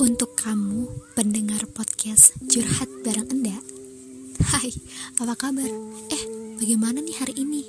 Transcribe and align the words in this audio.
Untuk 0.00 0.32
kamu 0.32 0.88
pendengar 1.12 1.60
podcast 1.76 2.32
Curhat 2.48 2.88
Bareng 3.04 3.28
Enda 3.28 3.52
Hai, 4.48 4.72
apa 5.20 5.36
kabar? 5.36 5.68
Eh, 6.08 6.24
bagaimana 6.56 7.04
nih 7.04 7.20
hari 7.20 7.36
ini? 7.36 7.68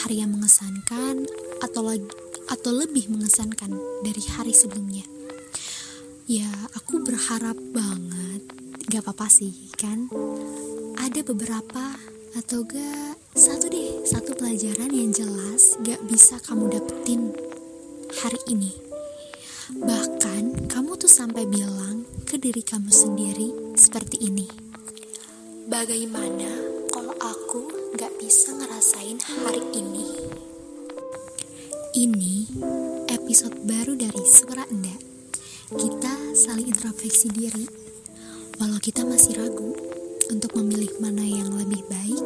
Hari 0.00 0.24
yang 0.24 0.32
mengesankan 0.32 1.28
atau 1.60 1.84
lagi 1.84 2.08
atau 2.48 2.72
lebih 2.72 3.12
mengesankan 3.12 3.76
dari 4.00 4.24
hari 4.32 4.56
sebelumnya? 4.56 5.04
Ya, 6.24 6.48
aku 6.72 7.04
berharap 7.04 7.60
banget 7.76 8.48
Gak 8.88 9.04
apa-apa 9.04 9.28
sih, 9.28 9.68
kan? 9.76 10.08
Ada 10.96 11.20
beberapa 11.20 12.00
atau 12.32 12.64
gak 12.64 13.20
satu 13.36 13.68
deh, 13.68 14.08
satu 14.08 14.32
pelajaran 14.40 14.88
yang 14.88 15.12
jelas 15.12 15.76
gak 15.84 16.00
bisa 16.08 16.40
kamu 16.48 16.80
dapetin 16.80 17.36
hari 18.24 18.40
ini 18.48 18.72
Bahkan 19.76 20.27
sampai 21.18 21.50
bilang 21.50 22.06
ke 22.22 22.38
diri 22.38 22.62
kamu 22.62 22.94
sendiri 22.94 23.74
seperti 23.74 24.22
ini. 24.30 24.46
Bagaimana 25.66 26.46
kalau 26.94 27.10
aku 27.18 27.66
gak 27.98 28.14
bisa 28.22 28.54
ngerasain 28.54 29.18
hari 29.26 29.58
ini? 29.74 30.14
Ini 31.98 32.34
episode 33.10 33.58
baru 33.66 33.98
dari 33.98 34.22
Suara 34.30 34.62
Enda. 34.70 34.94
Kita 35.74 36.38
saling 36.38 36.70
introspeksi 36.70 37.34
diri, 37.34 37.66
walau 38.62 38.78
kita 38.78 39.02
masih 39.02 39.42
ragu 39.42 39.74
untuk 40.30 40.54
memilih 40.54 41.02
mana 41.02 41.26
yang 41.26 41.50
lebih 41.50 41.82
baik 41.90 42.22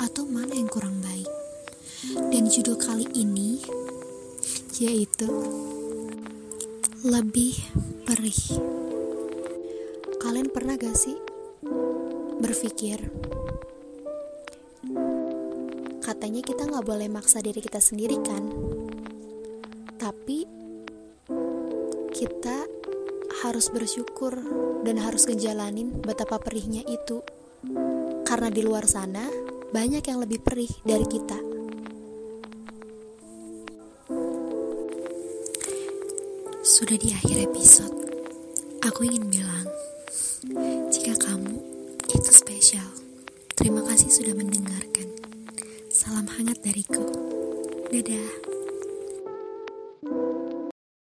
atau 0.00 0.24
mana 0.24 0.56
yang 0.56 0.72
kurang 0.72 0.96
baik. 1.04 1.28
Dan 2.32 2.48
judul 2.48 2.80
kali 2.80 3.04
ini 3.12 3.60
yaitu 4.80 5.28
lebih 7.02 7.58
perih. 8.06 8.62
Kalian 10.22 10.54
pernah 10.54 10.78
gak 10.78 10.94
sih 10.94 11.18
berpikir 12.38 13.10
katanya 15.98 16.42
kita 16.46 16.62
gak 16.70 16.86
boleh 16.86 17.10
maksa 17.10 17.42
diri 17.42 17.58
kita 17.58 17.82
sendiri 17.82 18.22
kan? 18.22 18.46
Tapi 19.98 20.46
kita 22.14 22.70
harus 23.42 23.66
bersyukur 23.74 24.38
dan 24.86 25.02
harus 25.02 25.26
ngejalanin 25.26 25.90
betapa 25.98 26.38
perihnya 26.38 26.86
itu. 26.86 27.18
Karena 28.22 28.46
di 28.46 28.62
luar 28.62 28.86
sana 28.86 29.26
banyak 29.74 30.06
yang 30.06 30.22
lebih 30.22 30.38
perih 30.38 30.70
dari 30.86 31.06
kita. 31.10 31.51
Sudah 36.62 36.94
di 36.94 37.10
akhir 37.10 37.50
episode, 37.50 37.90
aku 38.86 39.02
ingin 39.02 39.26
bilang, 39.26 39.66
jika 40.94 41.18
kamu 41.18 41.58
itu 42.06 42.30
spesial, 42.30 42.86
terima 43.58 43.82
kasih 43.82 44.06
sudah 44.06 44.30
mendengarkan. 44.38 45.10
Salam 45.90 46.30
hangat 46.30 46.62
dariku. 46.62 47.02
Dadah. 47.90 48.51